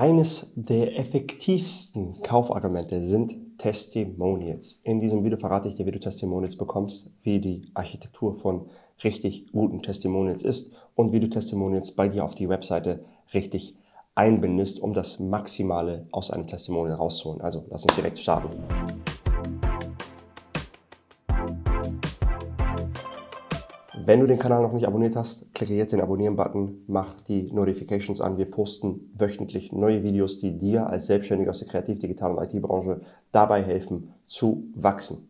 [0.00, 4.80] Eines der effektivsten Kaufargumente sind Testimonials.
[4.82, 8.70] In diesem Video verrate ich dir, wie du Testimonials bekommst, wie die Architektur von
[9.04, 13.76] richtig guten Testimonials ist und wie du Testimonials bei dir auf die Webseite richtig
[14.14, 17.42] einbindest, um das Maximale aus einem Testimonial rauszuholen.
[17.42, 18.48] Also lass uns direkt starten.
[24.06, 28.20] Wenn du den Kanal noch nicht abonniert hast, klicke jetzt den Abonnieren-Button, mach die Notifications
[28.20, 28.38] an.
[28.38, 33.02] Wir posten wöchentlich neue Videos, die dir als Selbstständiger aus der Kreativ-, Digital- und IT-Branche
[33.30, 35.28] dabei helfen zu wachsen.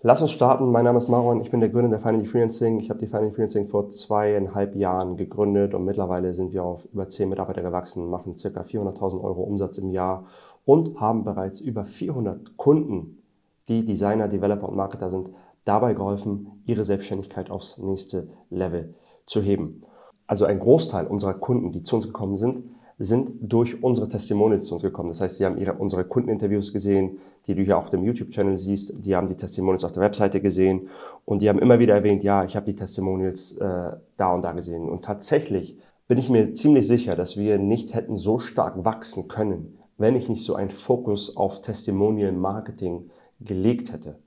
[0.00, 0.70] Lass uns starten.
[0.70, 1.40] Mein Name ist Marwan.
[1.40, 2.80] Ich bin der Gründer der Finally Freelancing.
[2.80, 7.08] Ich habe die Finally Freelancing vor zweieinhalb Jahren gegründet und mittlerweile sind wir auf über
[7.08, 8.60] zehn Mitarbeiter gewachsen, machen ca.
[8.60, 10.26] 400.000 Euro Umsatz im Jahr
[10.64, 13.22] und haben bereits über 400 Kunden,
[13.68, 15.30] die Designer, Developer und Marketer sind,
[15.66, 18.94] dabei geholfen, ihre Selbstständigkeit aufs nächste Level
[19.26, 19.82] zu heben.
[20.26, 22.64] Also ein Großteil unserer Kunden, die zu uns gekommen sind,
[22.98, 25.10] sind durch unsere Testimonials zu uns gekommen.
[25.10, 29.04] Das heißt, sie haben ihre, unsere Kundeninterviews gesehen, die du hier auf dem YouTube-Channel siehst.
[29.04, 30.88] Die haben die Testimonials auf der Webseite gesehen
[31.26, 34.52] und die haben immer wieder erwähnt, ja, ich habe die Testimonials äh, da und da
[34.52, 34.88] gesehen.
[34.88, 39.78] Und tatsächlich bin ich mir ziemlich sicher, dass wir nicht hätten so stark wachsen können,
[39.98, 43.10] wenn ich nicht so einen Fokus auf Testimonial Marketing
[43.40, 44.18] gelegt hätte.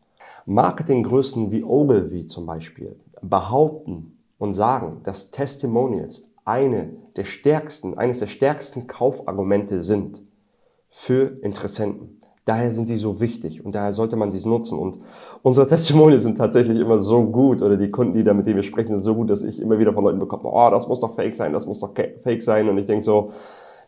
[0.49, 8.27] Marketinggrößen wie Ogilvy zum Beispiel behaupten und sagen, dass Testimonials eine der stärksten, eines der
[8.27, 10.23] stärksten Kaufargumente sind
[10.89, 12.19] für Interessenten.
[12.45, 14.79] Daher sind sie so wichtig und daher sollte man sie nutzen.
[14.79, 14.97] Und
[15.43, 18.63] unsere Testimonials sind tatsächlich immer so gut oder die Kunden, die da mit denen wir
[18.63, 21.13] sprechen, sind so gut, dass ich immer wieder von Leuten bekomme, oh, das muss doch
[21.13, 22.67] fake sein, das muss doch fake sein.
[22.69, 23.33] Und ich denke so,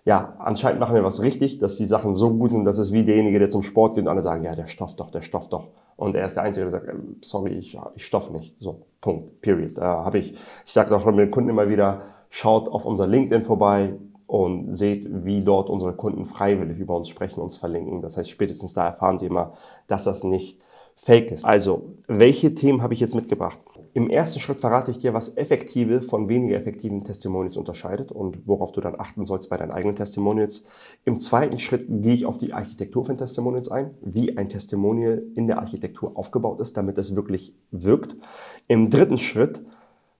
[0.03, 3.03] ja, anscheinend machen wir was richtig, dass die Sachen so gut sind, dass es wie
[3.03, 5.69] derjenige, der zum Sport geht und alle sagen, ja, der stofft doch, der stofft doch.
[5.95, 8.55] Und er ist der Einzige, der sagt, ähm, sorry, ich, ich stoff nicht.
[8.59, 9.77] So, Punkt, period.
[9.77, 10.33] Da habe ich,
[10.65, 13.93] ich sage auch schon mit den Kunden immer wieder, schaut auf unser LinkedIn vorbei
[14.25, 18.01] und seht, wie dort unsere Kunden freiwillig über uns sprechen, uns verlinken.
[18.01, 19.53] Das heißt, spätestens da erfahren sie immer,
[19.87, 20.63] dass das nicht
[20.95, 21.45] fake ist.
[21.45, 23.59] Also, welche Themen habe ich jetzt mitgebracht?
[23.93, 28.71] Im ersten Schritt verrate ich dir, was effektive von weniger effektiven Testimonials unterscheidet und worauf
[28.71, 30.65] du dann achten sollst bei deinen eigenen Testimonials.
[31.03, 35.47] Im zweiten Schritt gehe ich auf die Architektur von Testimonials ein, wie ein Testimonial in
[35.47, 38.15] der Architektur aufgebaut ist, damit es wirklich wirkt.
[38.69, 39.61] Im dritten Schritt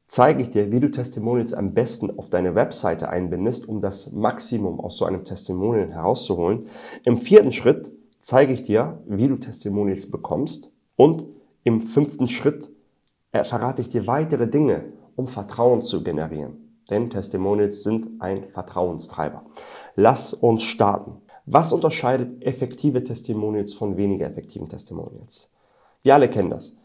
[0.08, 4.82] zeige ich dir, wie du Testimonials am besten auf deine Webseite einbindest, um das Maximum
[4.82, 6.66] aus so einem Testimonial herauszuholen.
[7.06, 10.72] Im vierten Schritt zeige ich dir, wie du Testimonials bekommst.
[10.96, 11.26] Und
[11.64, 12.72] im fünften Schritt
[13.32, 16.80] äh, verrate ich dir weitere Dinge, um Vertrauen zu generieren.
[16.90, 19.44] Denn Testimonials sind ein Vertrauenstreiber.
[19.96, 21.22] Lass uns starten.
[21.46, 25.50] Was unterscheidet effektive Testimonials von weniger effektiven Testimonials?
[26.02, 26.78] Wir alle kennen das.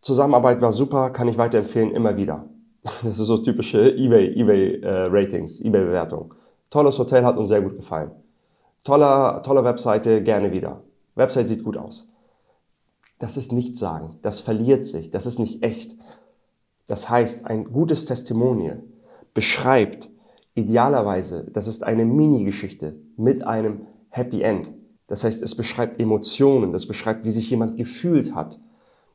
[0.00, 2.48] Zusammenarbeit war super, kann ich weiterempfehlen, immer wieder.
[3.04, 6.34] Das ist so typische eBay, eBay äh, Ratings, eBay Bewertung.
[6.68, 8.10] Tolles Hotel hat uns sehr gut gefallen.
[8.84, 10.82] Toller, tolle Webseite, gerne wieder.
[11.14, 12.08] Website sieht gut aus.
[13.18, 14.18] Das ist nicht sagen.
[14.22, 15.10] Das verliert sich.
[15.10, 15.96] Das ist nicht echt.
[16.86, 18.82] Das heißt, ein gutes Testimonial
[19.34, 20.10] beschreibt
[20.54, 24.72] idealerweise, das ist eine Mini-Geschichte mit einem Happy End.
[25.06, 28.58] Das heißt, es beschreibt Emotionen, das beschreibt, wie sich jemand gefühlt hat.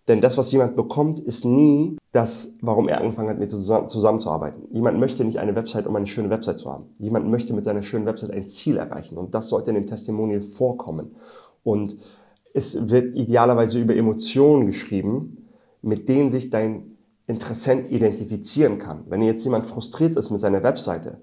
[0.08, 4.64] Denn das, was jemand bekommt, ist nie das, warum er angefangen hat, mit zusammenzuarbeiten.
[4.72, 6.86] Jemand möchte nicht eine Website, um eine schöne Website zu haben.
[6.98, 9.18] Jemand möchte mit seiner schönen Website ein Ziel erreichen.
[9.18, 11.16] Und das sollte in dem Testimonial vorkommen.
[11.64, 11.98] Und
[12.54, 15.46] es wird idealerweise über Emotionen geschrieben,
[15.82, 16.98] mit denen sich dein
[17.28, 19.04] Interessent identifizieren kann.
[19.10, 21.20] Wenn jetzt jemand frustriert ist mit seiner Webseite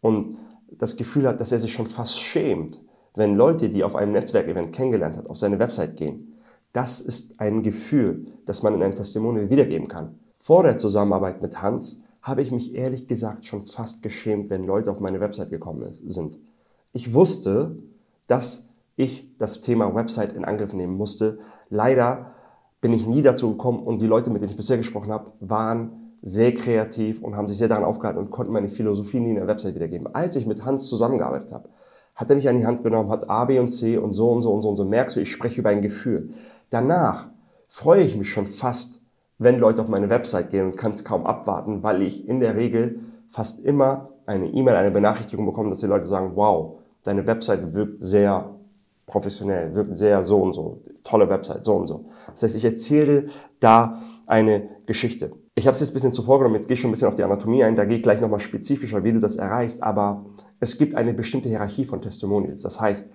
[0.00, 0.36] und
[0.72, 2.80] das Gefühl hat, dass er sich schon fast schämt,
[3.14, 6.33] wenn Leute, die auf einem Netzwerkevent kennengelernt hat, auf seine Website gehen,
[6.74, 10.18] das ist ein Gefühl, das man in einem Testimonial wiedergeben kann.
[10.40, 14.90] Vor der Zusammenarbeit mit Hans habe ich mich ehrlich gesagt schon fast geschämt, wenn Leute
[14.90, 16.38] auf meine Website gekommen sind.
[16.92, 17.76] Ich wusste,
[18.26, 21.38] dass ich das Thema Website in Angriff nehmen musste.
[21.70, 22.32] Leider
[22.80, 26.12] bin ich nie dazu gekommen und die Leute, mit denen ich bisher gesprochen habe, waren
[26.22, 29.46] sehr kreativ und haben sich sehr daran aufgehalten und konnten meine Philosophie nie in der
[29.46, 30.12] Website wiedergeben.
[30.12, 31.68] Als ich mit Hans zusammengearbeitet habe,
[32.16, 34.42] hat er mich an die Hand genommen, hat A, B und C und so und
[34.42, 34.84] so und so und so.
[34.84, 36.30] Merkst du, ich spreche über ein Gefühl.
[36.74, 37.28] Danach
[37.68, 39.04] freue ich mich schon fast,
[39.38, 42.56] wenn Leute auf meine Website gehen und kann es kaum abwarten, weil ich in der
[42.56, 42.98] Regel
[43.30, 48.02] fast immer eine E-Mail, eine Benachrichtigung bekomme, dass die Leute sagen, wow, deine Website wirkt
[48.02, 48.56] sehr
[49.06, 52.06] professionell, wirkt sehr so und so, tolle Website, so und so.
[52.32, 53.28] Das heißt, ich erzähle
[53.60, 55.30] da eine Geschichte.
[55.54, 57.14] Ich habe es jetzt ein bisschen zuvor genommen, jetzt gehe ich schon ein bisschen auf
[57.14, 60.24] die Anatomie ein, da gehe ich gleich nochmal spezifischer, wie du das erreichst, aber
[60.58, 62.62] es gibt eine bestimmte Hierarchie von Testimonials.
[62.62, 63.12] Das heißt,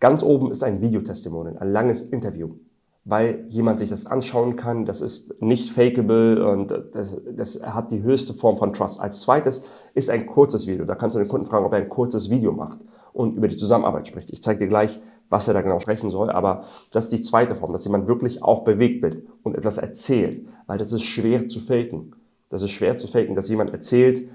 [0.00, 2.54] ganz oben ist ein Videotestimonial, ein langes Interview,
[3.04, 8.02] weil jemand sich das anschauen kann, das ist nicht fakeable und das, das hat die
[8.02, 9.00] höchste Form von Trust.
[9.00, 9.64] Als zweites
[9.94, 12.52] ist ein kurzes Video, da kannst du den Kunden fragen, ob er ein kurzes Video
[12.52, 12.78] macht
[13.12, 14.30] und über die Zusammenarbeit spricht.
[14.30, 17.56] Ich zeige dir gleich, was er da genau sprechen soll, aber das ist die zweite
[17.56, 21.58] Form, dass jemand wirklich auch bewegt wird und etwas erzählt, weil das ist schwer zu
[21.58, 22.14] faken.
[22.50, 24.28] Das ist schwer zu faken, dass jemand erzählt,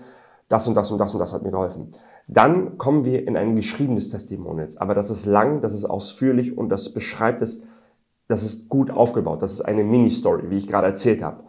[0.49, 1.91] das und das und das und das hat mir geholfen.
[2.27, 4.67] Dann kommen wir in ein geschriebenes Testimonial.
[4.77, 7.67] Aber das ist lang, das ist ausführlich und das beschreibt es,
[8.27, 9.41] das ist gut aufgebaut.
[9.41, 11.43] Das ist eine Mini-Story, wie ich gerade erzählt habe.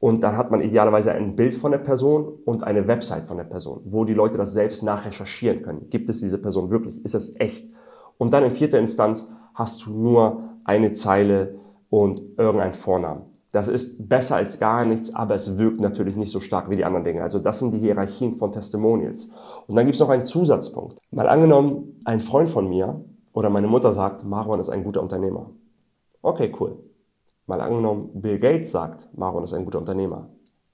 [0.00, 3.44] Und dann hat man idealerweise ein Bild von der Person und eine Website von der
[3.44, 5.88] Person, wo die Leute das selbst nachrecherchieren können.
[5.88, 7.02] Gibt es diese Person wirklich?
[7.04, 7.66] Ist das echt?
[8.18, 13.22] Und dann in vierter Instanz hast du nur eine Zeile und irgendeinen Vornamen.
[13.50, 16.84] Das ist besser als gar nichts, aber es wirkt natürlich nicht so stark wie die
[16.84, 17.22] anderen Dinge.
[17.22, 19.30] Also das sind die Hierarchien von Testimonials.
[19.68, 20.98] Und dann gibt es noch einen Zusatzpunkt.
[21.12, 25.50] Mal angenommen, ein Freund von mir oder meine Mutter sagt, Marwan ist ein guter Unternehmer.
[26.24, 26.78] Okay, cool.
[27.46, 30.30] Mal angenommen, Bill Gates sagt, Marwan ist ein guter Unternehmer.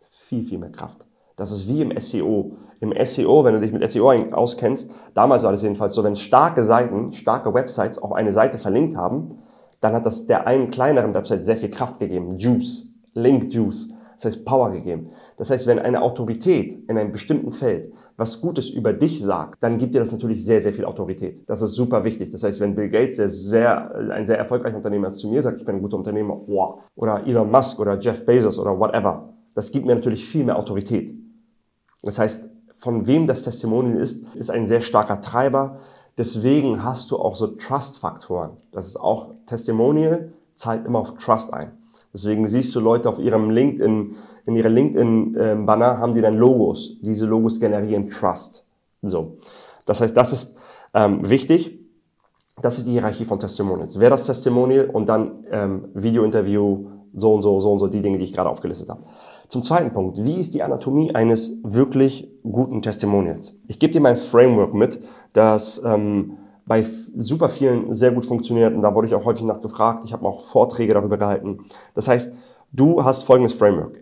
[0.09, 1.05] Viel, viel mehr Kraft.
[1.35, 2.53] Das ist wie im SEO.
[2.79, 6.63] Im SEO, wenn du dich mit SEO auskennst, damals war das jedenfalls so, wenn starke
[6.63, 9.39] Seiten, starke Websites auf eine Seite verlinkt haben,
[9.81, 12.39] dann hat das der einen kleineren Website sehr viel Kraft gegeben.
[12.39, 15.11] Juice, Link Juice, das heißt Power gegeben.
[15.37, 19.79] Das heißt, wenn eine Autorität in einem bestimmten Feld was Gutes über dich sagt, dann
[19.79, 21.43] gibt dir das natürlich sehr, sehr viel Autorität.
[21.49, 22.31] Das ist super wichtig.
[22.31, 25.59] Das heißt, wenn Bill Gates, der sehr, ein sehr erfolgreicher Unternehmer ist, zu mir sagt,
[25.59, 26.81] ich bin ein guter Unternehmer, wow.
[26.97, 31.17] oder Elon Musk oder Jeff Bezos oder whatever, das gibt mir natürlich viel mehr Autorität.
[32.03, 35.79] Das heißt, von wem das Testimonial ist, ist ein sehr starker Treiber.
[36.19, 38.51] Deswegen hast du auch so Trust-Faktoren.
[38.71, 41.73] Das ist auch Testimonial, zahlt immer auf Trust ein.
[42.13, 44.17] Deswegen siehst du Leute auf ihrem LinkedIn,
[44.51, 46.99] in ihrer LinkedIn-Banner haben die dann Logos.
[47.01, 48.67] Diese Logos generieren Trust.
[49.03, 49.39] So.
[49.87, 50.59] Das heißt, das ist
[50.95, 51.79] ähm, wichtig.
[52.61, 53.99] Das ist die Hierarchie von Testimonials.
[53.99, 58.19] Wer das Testimonial und dann ähm, Video-Interview, so und so, so und so, die Dinge,
[58.19, 59.03] die ich gerade aufgelistet habe.
[59.49, 63.59] Zum zweiten Punkt, wie ist die Anatomie eines wirklich guten Testimonials?
[63.67, 65.01] Ich gebe dir mein Framework mit,
[65.33, 66.37] das ähm,
[66.67, 66.87] bei
[67.17, 70.05] super vielen sehr gut funktioniert und da wurde ich auch häufig nachgefragt.
[70.05, 71.59] Ich habe auch Vorträge darüber gehalten.
[71.95, 72.33] Das heißt,
[72.71, 73.99] du hast folgendes Framework.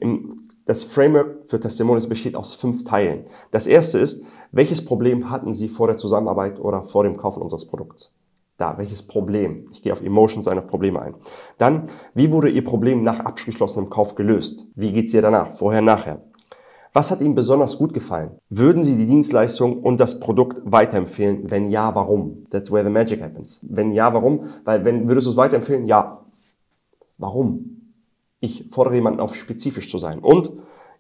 [0.68, 3.24] Das Framework für Testimonials besteht aus fünf Teilen.
[3.50, 4.22] Das erste ist,
[4.52, 8.14] welches Problem hatten Sie vor der Zusammenarbeit oder vor dem Kaufen unseres Produkts?
[8.58, 9.68] Da, welches Problem?
[9.72, 11.14] Ich gehe auf Emotions ein, auf Probleme ein.
[11.56, 14.66] Dann, wie wurde Ihr Problem nach abgeschlossenem Kauf gelöst?
[14.74, 15.52] Wie geht's ihr danach?
[15.52, 16.20] Vorher, nachher?
[16.92, 18.32] Was hat Ihnen besonders gut gefallen?
[18.50, 21.50] Würden Sie die Dienstleistung und das Produkt weiterempfehlen?
[21.50, 22.44] Wenn ja, warum?
[22.50, 23.58] That's where the magic happens.
[23.62, 24.44] Wenn ja, warum?
[24.64, 25.88] Weil, wenn, würdest du es weiterempfehlen?
[25.88, 26.26] Ja.
[27.16, 27.77] Warum?
[28.40, 30.20] Ich fordere jemanden auf, spezifisch zu sein.
[30.20, 30.52] Und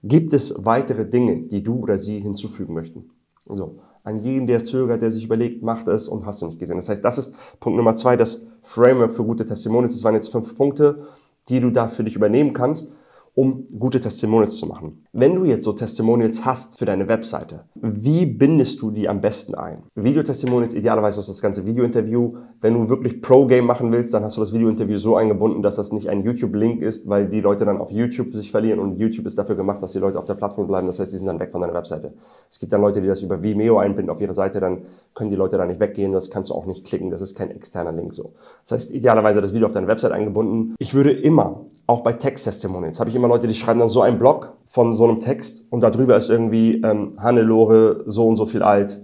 [0.02, 3.10] gibt es weitere Dinge, die du oder sie hinzufügen möchten?
[3.46, 6.76] So an jedem, der zögert, der sich überlegt, macht es und hast du nicht gesehen.
[6.76, 9.94] Das heißt, das ist Punkt Nummer zwei, das Framework für gute Testimonials.
[9.94, 11.08] Das waren jetzt fünf Punkte,
[11.48, 12.94] die du da für dich übernehmen kannst
[13.38, 15.04] um gute Testimonials zu machen.
[15.12, 19.54] Wenn du jetzt so Testimonials hast für deine Webseite, wie bindest du die am besten
[19.54, 19.84] ein?
[19.94, 22.34] Video-Testimonials, idealerweise ist das ganze Video-Interview.
[22.60, 25.92] Wenn du wirklich Pro-Game machen willst, dann hast du das Video-Interview so eingebunden, dass das
[25.92, 29.38] nicht ein YouTube-Link ist, weil die Leute dann auf YouTube sich verlieren und YouTube ist
[29.38, 30.88] dafür gemacht, dass die Leute auf der Plattform bleiben.
[30.88, 32.14] Das heißt, die sind dann weg von deiner Webseite.
[32.50, 34.78] Es gibt dann Leute, die das über Vimeo einbinden auf ihre Seite, dann
[35.14, 36.10] können die Leute da nicht weggehen.
[36.10, 37.12] Das kannst du auch nicht klicken.
[37.12, 38.32] Das ist kein externer Link so.
[38.64, 40.74] Das heißt, idealerweise das Video auf deine Webseite eingebunden.
[40.80, 44.18] Ich würde immer auch bei Text-Testimonials habe ich immer Leute, die schreiben dann so einen
[44.18, 48.62] Blog von so einem Text und darüber ist irgendwie ähm, Hannelore so und so viel
[48.62, 49.00] alt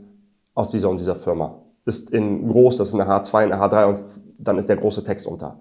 [0.52, 1.62] aus dieser und dieser Firma.
[1.86, 3.98] Ist in groß, das ist eine H2, eine H3 und
[4.38, 5.58] dann ist der große Text unter.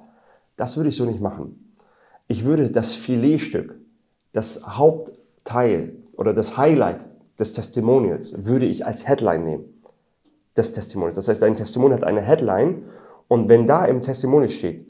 [0.58, 1.77] Das würde ich so nicht machen.
[2.27, 3.80] Ich würde das Filetstück,
[4.34, 7.06] das Hauptteil oder das Highlight
[7.39, 9.82] des Testimonials würde ich als Headline nehmen.
[10.58, 11.15] Des Testimonials.
[11.15, 12.84] Das heißt, ein Testimonial hat eine Headline
[13.30, 14.89] und wenn da im Testimonial steht,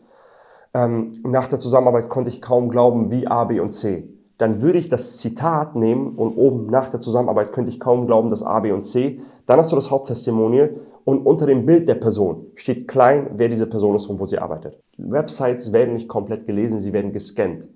[0.74, 4.10] ähm, nach der Zusammenarbeit konnte ich kaum glauben, wie A, B und C.
[4.38, 8.30] Dann würde ich das Zitat nehmen und oben nach der Zusammenarbeit könnte ich kaum glauben,
[8.30, 9.22] dass A, B und C.
[9.46, 10.76] Dann hast du das Haupttestimonial
[11.06, 14.40] und unter dem Bild der Person steht klein, wer diese Person ist und wo sie
[14.40, 14.80] arbeitet.
[14.98, 17.68] Websites werden nicht komplett gelesen, sie werden gescannt.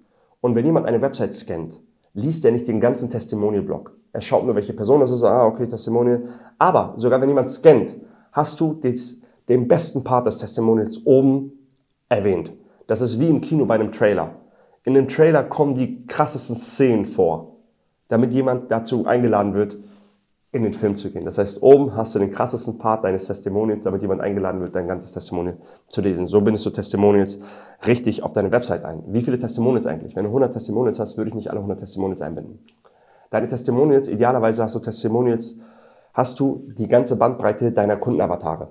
[0.41, 1.79] Und wenn jemand eine Website scannt,
[2.13, 3.95] liest er nicht den ganzen Testimonial-Block.
[4.13, 6.23] Er schaut nur, welche Person das ist, ah, okay, Testimonial.
[6.57, 7.95] Aber sogar wenn jemand scannt,
[8.31, 11.51] hast du des, den besten Part des Testimonials oben
[12.09, 12.51] erwähnt.
[12.88, 14.32] Das ist wie im Kino bei einem Trailer.
[14.84, 17.58] In dem Trailer kommen die krassesten Szenen vor,
[18.08, 19.77] damit jemand dazu eingeladen wird,
[20.53, 21.25] in den Film zu gehen.
[21.25, 24.88] Das heißt, oben hast du den krassesten Part deines Testimonials, damit jemand eingeladen wird, dein
[24.88, 25.58] ganzes Testimonial
[25.89, 26.25] zu lesen.
[26.25, 27.39] So bindest du Testimonials
[27.86, 29.03] richtig auf deine Website ein.
[29.08, 30.15] Wie viele Testimonials eigentlich?
[30.15, 32.60] Wenn du 100 Testimonials hast, würde ich nicht alle 100 Testimonials einbinden.
[33.29, 35.60] Deine Testimonials, idealerweise hast du Testimonials,
[36.13, 38.70] hast du die ganze Bandbreite deiner Kundenavatare.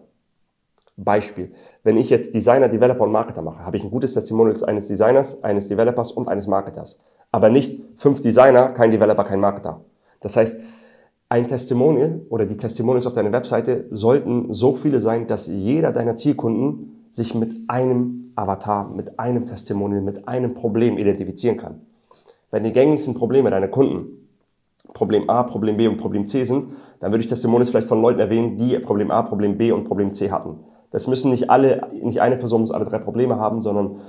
[0.96, 1.52] Beispiel.
[1.82, 5.42] Wenn ich jetzt Designer, Developer und Marketer mache, habe ich ein gutes Testimonial eines Designers,
[5.44, 6.98] eines Developers und eines Marketers.
[7.32, 9.82] Aber nicht fünf Designer, kein Developer, kein Marketer.
[10.20, 10.58] Das heißt,
[11.28, 16.16] ein Testimonial oder die Testimonials auf deiner Webseite sollten so viele sein, dass jeder deiner
[16.16, 21.80] Zielkunden sich mit einem Avatar, mit einem Testimonial, mit einem Problem identifizieren kann.
[22.50, 24.28] Wenn die gängigsten Probleme deiner Kunden
[24.94, 26.68] Problem A, Problem B und Problem C sind,
[27.00, 30.14] dann würde ich Testimonials vielleicht von Leuten erwähnen, die Problem A, Problem B und Problem
[30.14, 30.60] C hatten.
[30.96, 34.00] Das müssen nicht alle, nicht eine Person muss alle drei Probleme haben, sondern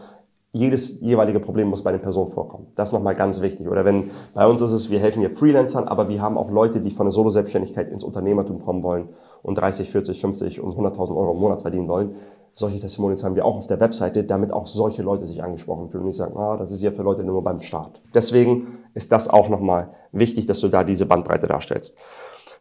[0.53, 2.67] jedes jeweilige Problem muss bei den Personen vorkommen.
[2.77, 3.67] Das ist nochmal ganz wichtig.
[3.67, 6.79] Oder wenn bei uns ist es, wir helfen hier Freelancern, aber wir haben auch Leute,
[6.79, 9.09] die von der Solo-Selbstständigkeit ins Unternehmertum kommen wollen
[9.43, 12.15] und 30, 40, 50 und 100.000 Euro im Monat verdienen wollen.
[12.53, 16.03] Solche Testimonials haben wir auch auf der Webseite, damit auch solche Leute sich angesprochen fühlen
[16.03, 18.01] und nicht sagen, ah, das ist ja für Leute nur beim Start.
[18.13, 21.97] Deswegen ist das auch nochmal wichtig, dass du da diese Bandbreite darstellst.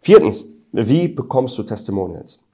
[0.00, 2.45] Viertens, wie bekommst du Testimonials?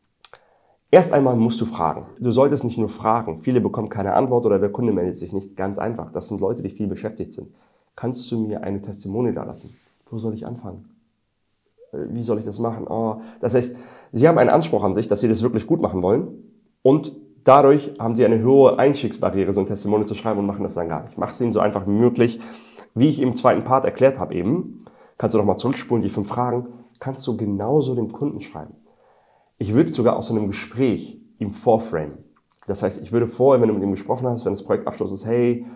[0.95, 2.05] Erst einmal musst du fragen.
[2.21, 3.41] Du solltest nicht nur fragen.
[3.41, 5.57] Viele bekommen keine Antwort oder der Kunde meldet sich nicht.
[5.57, 6.13] Ganz einfach.
[6.13, 7.49] Das sind Leute, die viel beschäftigt sind.
[7.97, 9.75] Kannst du mir eine Testimonial da lassen?
[10.11, 10.91] Wo soll ich anfangen?
[11.93, 12.87] Äh, wie soll ich das machen?
[12.87, 13.23] Oh.
[13.41, 13.79] Das heißt,
[14.13, 16.29] sie haben einen Anspruch an sich, dass sie das wirklich gut machen wollen.
[16.83, 20.75] Und dadurch haben sie eine hohe Einstiegsbarriere, so ein Testimonial zu schreiben und machen das
[20.75, 21.17] dann gar nicht.
[21.17, 22.39] Mach es ihnen so einfach wie möglich.
[22.95, 24.85] Wie ich im zweiten Part erklärt habe eben,
[25.17, 26.67] kannst du nochmal zurückspulen, die fünf Fragen,
[27.01, 28.75] kannst du genauso dem Kunden schreiben.
[29.59, 32.19] Ich würde sogar aus einem Gespräch ihm vorframen.
[32.67, 35.13] Das heißt, ich würde vorher, wenn du mit ihm gesprochen hast, wenn das Projekt Abschluss
[35.13, 35.67] ist, hey,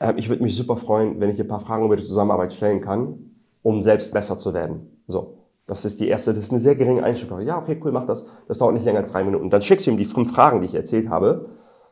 [0.00, 2.80] äh, ich würde mich super freuen, wenn ich ein paar Fragen über die Zusammenarbeit stellen
[2.80, 3.30] kann,
[3.62, 5.02] um selbst besser zu werden.
[5.06, 5.38] So.
[5.66, 7.40] Das ist die erste, das ist eine sehr geringe Einstellung.
[7.40, 8.26] Ja, okay, cool, mach das.
[8.48, 9.48] Das dauert nicht länger als drei Minuten.
[9.48, 11.50] Dann schickst du ihm die fünf Fragen, die ich erzählt habe.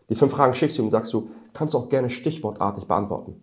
[0.08, 3.40] Die fünf Fragen schickst du ihm und sagst du, kannst du auch gerne stichwortartig beantworten.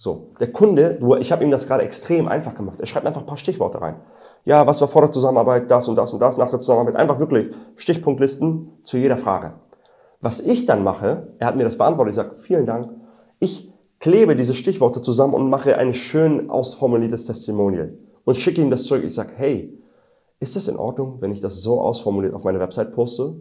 [0.00, 2.78] So, der Kunde, du, ich habe ihm das gerade extrem einfach gemacht.
[2.78, 3.96] Er schreibt einfach ein paar Stichworte rein.
[4.44, 6.94] Ja, was war vor der Zusammenarbeit, das und das und das, nach der Zusammenarbeit.
[6.94, 9.54] Einfach wirklich Stichpunktlisten zu jeder Frage.
[10.20, 12.90] Was ich dann mache, er hat mir das beantwortet, ich sage, vielen Dank.
[13.40, 18.84] Ich klebe diese Stichworte zusammen und mache ein schön ausformuliertes Testimonial und schicke ihm das
[18.84, 19.02] zurück.
[19.04, 19.82] Ich sage, hey,
[20.38, 23.34] ist das in Ordnung, wenn ich das so ausformuliert auf meine Website poste?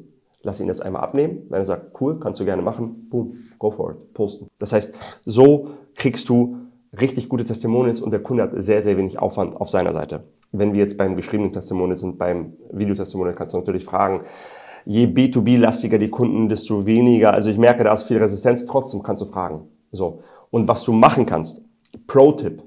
[0.44, 1.44] Lass ihn das einmal abnehmen.
[1.50, 4.48] Wenn er sagt, cool, kannst du gerne machen, boom, go for it, posten.
[4.60, 6.58] Das heißt, so kriegst du
[7.00, 10.24] richtig gute Testimonials und der Kunde hat sehr, sehr wenig Aufwand auf seiner Seite.
[10.51, 14.22] Wenn wir jetzt beim geschriebenen Testimonial sind, beim Videotestimonial kannst du natürlich fragen,
[14.86, 19.22] je B2B-lastiger die Kunden, desto weniger, also ich merke, da ist viel Resistenz, trotzdem kannst
[19.22, 19.67] du fragen.
[19.91, 20.22] So.
[20.50, 21.62] Und was du machen kannst,
[22.08, 22.63] Pro-Tipp,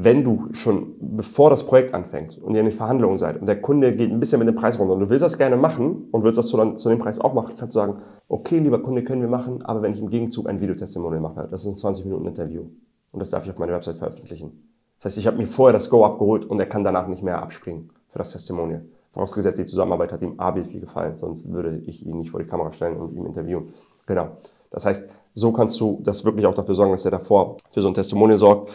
[0.00, 3.60] wenn du schon, bevor das Projekt anfängt und ihr in den Verhandlungen seid und der
[3.60, 6.22] Kunde geht ein bisschen mit dem Preis runter und du willst das gerne machen und
[6.22, 7.96] willst das zu, zu dem Preis auch machen, kannst du sagen,
[8.28, 11.64] okay, lieber Kunde, können wir machen, aber wenn ich im Gegenzug ein Videotestimonial mache, das
[11.64, 12.62] ist ein 20 Minuten Interview
[13.10, 14.70] und das darf ich auf meiner Website veröffentlichen.
[14.98, 17.42] Das heißt, ich habe mir vorher das Go abgeholt und er kann danach nicht mehr
[17.42, 18.84] abspringen für das Testimonial.
[19.10, 22.72] Vorausgesetzt, die Zusammenarbeit hat ihm obviously gefallen, sonst würde ich ihn nicht vor die Kamera
[22.72, 23.72] stellen und ihm interviewen.
[24.06, 24.28] Genau.
[24.70, 27.88] Das heißt, so kannst du das wirklich auch dafür sorgen, dass er davor für so
[27.88, 28.70] ein Testimonial sorgt.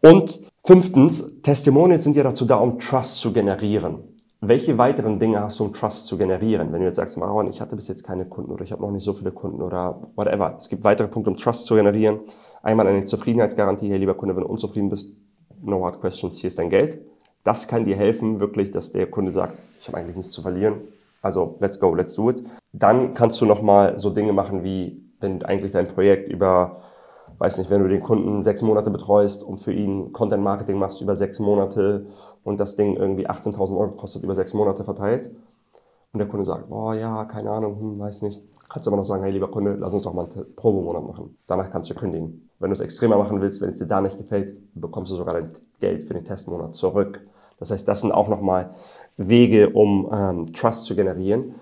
[0.00, 4.00] Und fünftens, Testimonials sind ja dazu da, um Trust zu generieren.
[4.42, 6.70] Welche weiteren Dinge hast du, um Trust zu generieren?
[6.74, 8.90] Wenn du jetzt sagst, Marwan, ich hatte bis jetzt keine Kunden oder ich habe noch
[8.90, 10.56] nicht so viele Kunden oder whatever.
[10.58, 12.20] Es gibt weitere Punkte, um Trust zu generieren.
[12.62, 13.88] Einmal eine Zufriedenheitsgarantie.
[13.88, 15.10] Hey, lieber Kunde, wenn du unzufrieden bist,
[15.62, 17.00] no hard questions, hier ist dein Geld.
[17.44, 20.82] Das kann dir helfen, wirklich, dass der Kunde sagt, ich habe eigentlich nichts zu verlieren.
[21.22, 22.44] Also, let's go, let's do it.
[22.74, 26.82] Dann kannst du nochmal so Dinge machen wie, wenn eigentlich dein Projekt über
[27.38, 31.00] weiß nicht, wenn du den Kunden sechs Monate betreust und für ihn Content Marketing machst
[31.00, 32.06] über sechs Monate
[32.44, 35.30] und das Ding irgendwie 18.000 Euro kostet über sechs Monate verteilt
[36.12, 39.06] und der Kunde sagt, oh ja, keine Ahnung, hm, weiß nicht, kannst du aber noch
[39.06, 41.36] sagen, hey lieber Kunde, lass uns doch mal einen Probemonat machen.
[41.46, 42.50] Danach kannst du kündigen.
[42.58, 45.34] Wenn du es extremer machen willst, wenn es dir da nicht gefällt, bekommst du sogar
[45.34, 47.20] dein Geld für den Testmonat zurück.
[47.58, 48.74] Das heißt, das sind auch nochmal
[49.16, 51.54] Wege, um ähm, Trust zu generieren.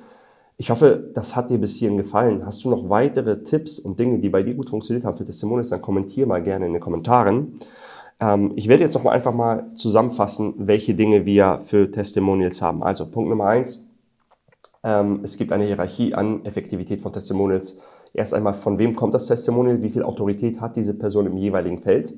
[0.58, 2.46] Ich hoffe, das hat dir bis hierhin gefallen.
[2.46, 5.68] Hast du noch weitere Tipps und Dinge, die bei dir gut funktioniert haben für Testimonials,
[5.68, 7.58] dann kommentier mal gerne in den Kommentaren.
[8.20, 12.82] Ähm, ich werde jetzt noch mal einfach mal zusammenfassen, welche Dinge wir für Testimonials haben.
[12.82, 13.86] Also Punkt Nummer eins.
[14.82, 17.78] Ähm, es gibt eine Hierarchie an Effektivität von Testimonials.
[18.14, 19.82] Erst einmal, von wem kommt das Testimonial?
[19.82, 22.14] Wie viel Autorität hat diese Person im jeweiligen Feld?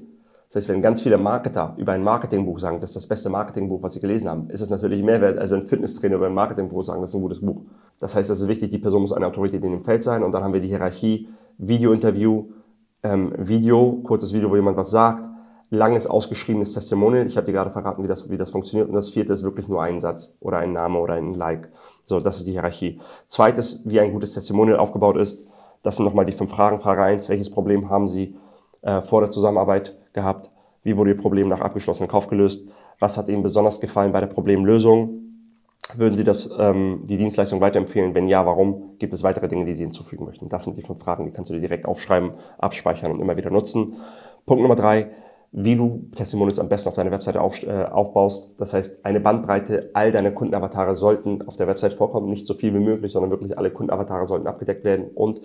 [0.48, 3.82] Das heißt, wenn ganz viele Marketer über ein Marketingbuch sagen, das ist das beste Marketingbuch,
[3.82, 6.84] was sie gelesen haben, ist es natürlich mehr wert, als wenn Fitnesstrainer über ein Marketingbuch
[6.84, 7.62] sagen, das ist ein gutes Buch.
[8.00, 10.32] Das heißt, es ist wichtig, die Person muss eine Autorität in dem Feld sein und
[10.32, 11.28] dann haben wir die Hierarchie,
[11.58, 12.46] Video-Interview,
[13.02, 15.24] ähm, Video, kurzes Video, wo jemand was sagt,
[15.70, 17.26] langes ausgeschriebenes Testimonial.
[17.26, 18.88] Ich habe dir gerade verraten, wie das, wie das funktioniert.
[18.88, 21.70] Und das vierte ist wirklich nur ein Satz oder ein Name oder ein Like.
[22.06, 23.00] So, das ist die Hierarchie.
[23.26, 25.48] Zweites, wie ein gutes Testimonial aufgebaut ist.
[25.82, 26.80] Das sind nochmal die fünf Fragen.
[26.80, 28.36] Frage eins: welches Problem haben Sie
[28.82, 30.50] äh, vor der Zusammenarbeit gehabt?
[30.82, 32.66] Wie wurde Ihr Problem nach abgeschlossenem Kauf gelöst?
[32.98, 35.27] Was hat Ihnen besonders gefallen bei der Problemlösung?
[35.96, 38.14] Würden Sie das, ähm, die Dienstleistung weiterempfehlen?
[38.14, 38.98] Wenn ja, warum?
[38.98, 40.48] Gibt es weitere Dinge, die Sie hinzufügen möchten?
[40.48, 43.50] Das sind die fünf Fragen, die kannst du dir direkt aufschreiben, abspeichern und immer wieder
[43.50, 43.96] nutzen.
[44.44, 45.10] Punkt Nummer drei.
[45.50, 48.60] wie du Testimonials am besten auf deiner Webseite auf, äh, aufbaust.
[48.60, 52.74] Das heißt, eine Bandbreite all deiner Kundenavatare sollten auf der Website vorkommen, nicht so viel
[52.74, 55.06] wie möglich, sondern wirklich alle Kundenavatare sollten abgedeckt werden.
[55.14, 55.40] Und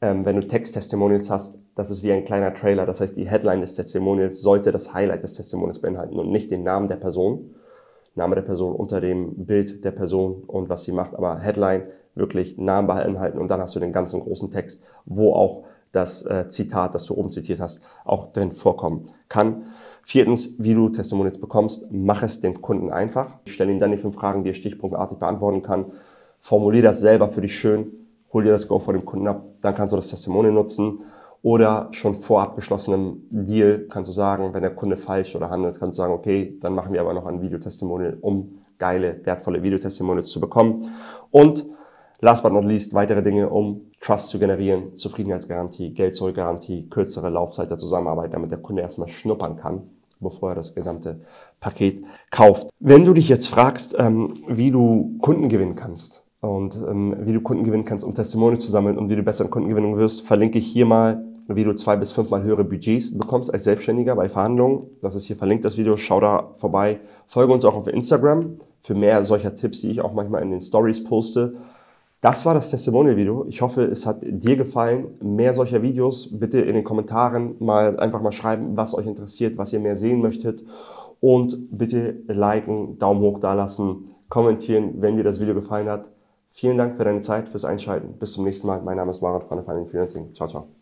[0.00, 2.86] ähm, wenn du Text-Testimonials hast, das ist wie ein kleiner Trailer.
[2.86, 6.62] Das heißt, die Headline des Testimonials sollte das Highlight des Testimonials beinhalten und nicht den
[6.62, 7.54] Namen der Person.
[8.14, 12.58] Name der Person unter dem Bild der Person und was sie macht, aber Headline wirklich
[12.58, 16.48] Namen behalten halten und dann hast du den ganzen großen Text, wo auch das äh,
[16.48, 19.64] Zitat, das du oben zitiert hast, auch drin vorkommen kann.
[20.02, 23.38] Viertens, wie du Testimonials bekommst, mach es dem Kunden einfach.
[23.44, 25.92] Ich stelle ihm dann die fünf Fragen, die er stichpunktartig beantworten kann.
[26.40, 27.92] Formulier das selber für dich schön,
[28.32, 31.00] hol dir das Go vor dem Kunden ab, dann kannst du das Testimonial nutzen.
[31.42, 35.98] Oder schon vor abgeschlossenem Deal kannst du sagen, wenn der Kunde falsch oder handelt, kannst
[35.98, 40.40] du sagen, okay, dann machen wir aber noch ein Videotestimonial, um geile, wertvolle Videotestimonials zu
[40.40, 40.92] bekommen.
[41.30, 41.66] Und
[42.24, 47.78] Last but not least weitere Dinge, um Trust zu generieren, Zufriedenheitsgarantie, Geld-Zurück-Garantie, kürzere Laufzeit der
[47.78, 51.22] Zusammenarbeit, damit der Kunde erstmal schnuppern kann, bevor er das gesamte
[51.58, 52.68] Paket kauft.
[52.78, 57.40] Wenn du dich jetzt fragst, ähm, wie du Kunden gewinnen kannst und ähm, wie du
[57.40, 60.60] Kunden gewinnen kannst, um Testimonials zu sammeln und wie du besser in Kundengewinnung wirst, verlinke
[60.60, 64.86] ich hier mal wie du zwei bis fünfmal höhere Budgets bekommst als Selbstständiger bei Verhandlungen.
[65.00, 65.96] Das ist hier verlinkt, das Video.
[65.96, 67.00] Schau da vorbei.
[67.26, 70.60] Folge uns auch auf Instagram für mehr solcher Tipps, die ich auch manchmal in den
[70.60, 71.54] Stories poste.
[72.20, 73.46] Das war das Testimonial-Video.
[73.48, 75.08] Ich hoffe, es hat dir gefallen.
[75.20, 79.72] Mehr solcher Videos bitte in den Kommentaren mal einfach mal schreiben, was euch interessiert, was
[79.72, 80.64] ihr mehr sehen möchtet.
[81.20, 86.06] Und bitte liken, Daumen hoch da lassen, kommentieren, wenn dir das Video gefallen hat.
[86.52, 88.12] Vielen Dank für deine Zeit, fürs Einschalten.
[88.18, 88.82] Bis zum nächsten Mal.
[88.82, 90.32] Mein Name ist Marat von der Financing.
[90.34, 90.81] Ciao, ciao.